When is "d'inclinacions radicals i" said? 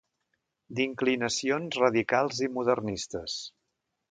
0.79-2.53